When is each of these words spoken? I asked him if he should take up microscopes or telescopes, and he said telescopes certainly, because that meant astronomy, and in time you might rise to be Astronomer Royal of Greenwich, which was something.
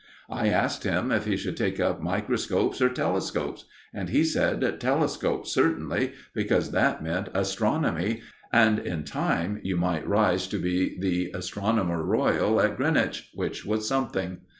I 0.31 0.47
asked 0.47 0.83
him 0.83 1.11
if 1.11 1.25
he 1.25 1.37
should 1.37 1.55
take 1.55 1.79
up 1.79 2.01
microscopes 2.01 2.81
or 2.81 2.89
telescopes, 2.89 3.65
and 3.93 4.09
he 4.09 4.23
said 4.23 4.79
telescopes 4.79 5.51
certainly, 5.53 6.13
because 6.33 6.71
that 6.71 7.03
meant 7.03 7.29
astronomy, 7.35 8.23
and 8.51 8.79
in 8.79 9.03
time 9.03 9.59
you 9.61 9.77
might 9.77 10.07
rise 10.07 10.47
to 10.47 10.57
be 10.57 11.29
Astronomer 11.35 12.03
Royal 12.03 12.59
of 12.59 12.77
Greenwich, 12.77 13.29
which 13.35 13.63
was 13.63 13.87
something. 13.87 14.39